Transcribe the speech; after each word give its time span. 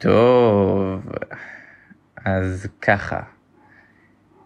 טוב, 0.00 1.12
אז 2.24 2.66
ככה, 2.82 3.20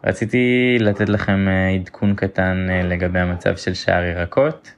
רציתי 0.04 0.76
לתת 0.80 1.08
לכם 1.08 1.48
אה, 1.48 1.68
עדכון 1.68 2.14
קטן 2.14 2.66
אה, 2.70 2.82
לגבי 2.82 3.18
המצב 3.18 3.56
של 3.56 3.74
שער 3.74 4.04
ירקות, 4.04 4.74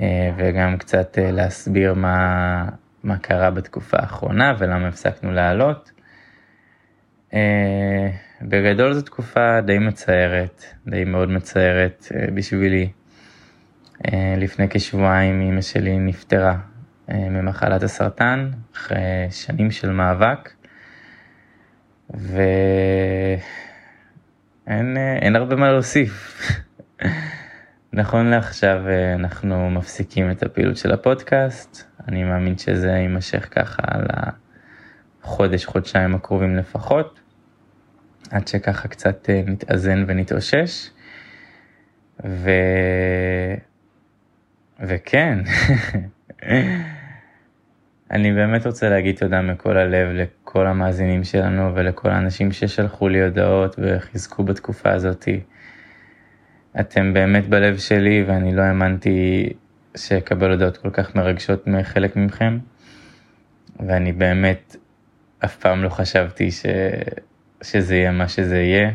אה, 0.00 0.30
וגם 0.36 0.76
קצת 0.76 1.18
להסביר 1.20 1.94
מה, 1.94 2.68
מה 3.02 3.18
קרה 3.18 3.50
בתקופה 3.50 3.96
האחרונה 4.00 4.54
ולמה 4.58 4.88
הפסקנו 4.88 5.32
לעלות. 5.32 5.92
בגדול 8.42 8.92
זו 8.92 9.02
תקופה 9.02 9.60
די 9.60 9.78
מצערת, 9.78 10.64
די 10.86 11.04
מאוד 11.04 11.30
מצערת 11.30 12.06
בשבילי. 12.34 12.90
לפני 14.36 14.68
כשבועיים 14.70 15.40
אמא 15.40 15.60
שלי 15.60 15.98
נפטרה 15.98 16.56
ממחלת 17.10 17.82
הסרטן, 17.82 18.50
אחרי 18.74 19.26
שנים 19.30 19.70
של 19.70 19.90
מאבק. 19.90 20.50
ואין 22.10 22.46
אין 25.22 25.36
הרבה 25.36 25.56
מה 25.56 25.72
להוסיף. 25.72 26.42
נכון 27.92 28.26
לעכשיו 28.26 28.80
אנחנו 29.14 29.70
מפסיקים 29.70 30.30
את 30.30 30.42
הפעילות 30.42 30.76
של 30.76 30.92
הפודקאסט, 30.92 31.84
אני 32.08 32.24
מאמין 32.24 32.58
שזה 32.58 32.88
יימשך 32.88 33.48
ככה 33.50 33.82
על 33.86 34.06
החודש, 35.22 35.64
חודשיים 35.64 36.14
הקרובים 36.14 36.56
לפחות, 36.56 37.20
עד 38.30 38.48
שככה 38.48 38.88
קצת 38.88 39.30
נתאזן 39.46 40.04
ונתאושש. 40.08 40.90
ו... 42.24 42.50
וכן, 44.80 45.38
אני 48.10 48.32
באמת 48.32 48.66
רוצה 48.66 48.88
להגיד 48.88 49.16
תודה 49.16 49.42
מכל 49.42 49.76
הלב 49.76 50.08
לכל 50.12 50.66
המאזינים 50.66 51.24
שלנו 51.24 51.74
ולכל 51.74 52.10
האנשים 52.10 52.52
ששלחו 52.52 53.08
לי 53.08 53.22
הודעות 53.22 53.76
וחיזקו 53.78 54.42
בתקופה 54.42 54.92
הזאתי. 54.92 55.40
אתם 56.80 57.12
באמת 57.14 57.48
בלב 57.48 57.78
שלי 57.78 58.24
ואני 58.26 58.56
לא 58.56 58.62
האמנתי 58.62 59.48
שאקבל 59.96 60.50
הודעות 60.50 60.76
כל 60.76 60.90
כך 60.90 61.14
מרגשות 61.14 61.66
מחלק 61.66 62.16
מכם. 62.16 62.58
ואני 63.86 64.12
באמת 64.12 64.76
אף 65.44 65.56
פעם 65.56 65.82
לא 65.82 65.88
חשבתי 65.88 66.50
ש... 66.50 66.66
שזה 67.62 67.96
יהיה 67.96 68.12
מה 68.12 68.28
שזה 68.28 68.58
יהיה. 68.58 68.90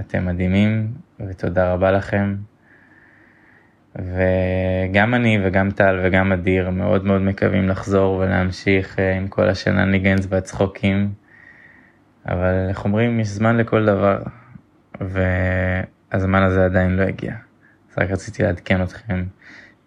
אתם 0.00 0.26
מדהימים 0.26 0.92
ותודה 1.20 1.72
רבה 1.72 1.90
לכם. 1.90 2.36
וגם 4.86 5.14
אני 5.14 5.38
וגם 5.44 5.70
טל 5.70 6.00
וגם 6.02 6.32
אדיר 6.32 6.70
מאוד 6.70 7.04
מאוד 7.04 7.20
מקווים 7.22 7.68
לחזור 7.68 8.16
ולהמשיך 8.16 8.98
אה, 8.98 9.16
עם 9.16 9.28
כל 9.28 9.48
השנניגנס 9.48 10.26
והצחוקים. 10.28 11.12
אבל 12.28 12.66
איך 12.68 12.84
אומרים, 12.84 13.20
יש 13.20 13.28
זמן 13.28 13.56
לכל 13.56 13.86
דבר, 13.86 14.18
והזמן 15.00 16.42
הזה 16.42 16.64
עדיין 16.64 16.96
לא 16.96 17.02
הגיע. 17.02 17.34
אז 17.90 17.98
רק 17.98 18.10
רציתי 18.10 18.42
לעדכן 18.42 18.82
אתכם, 18.82 19.24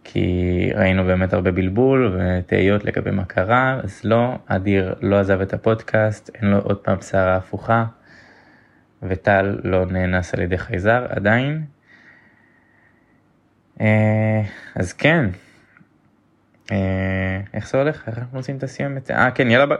כי 0.04 0.70
ראינו 0.76 1.04
באמת 1.04 1.34
הרבה 1.34 1.52
בלבול 1.52 2.18
ותהיות 2.18 2.86
לגבי 2.86 3.12
מה 3.12 3.26
קרה, 3.26 3.80
אז 3.84 4.02
לא, 4.04 4.36
אדיר 4.46 4.96
לא 5.02 5.20
עזב 5.20 5.42
את 5.42 5.54
הפודקאסט, 5.54 6.30
אין 6.36 6.50
לו 6.50 6.58
עוד 6.58 6.78
פעם 6.78 7.02
שערה 7.02 7.36
הפוכה, 7.36 7.86
וטל 9.04 9.60
לא 9.64 9.86
נאנס 9.86 10.34
על 10.34 10.42
ידי 10.42 10.58
חייזר 10.58 11.06
עדיין. 11.10 11.64
אה, 13.82 14.42
אז 14.76 14.94
כן, 14.94 15.26
אה, 16.72 17.42
איך 17.54 17.70
זה 17.70 17.78
הולך? 17.78 18.08
איך 18.08 18.18
אנחנו 18.18 18.40
עושים 18.40 18.58
את 18.58 18.64
הסיומת? 18.64 19.12
אה 19.12 19.32
כן, 19.32 19.52
יאללה 19.52 19.66
ביי. 19.66 19.78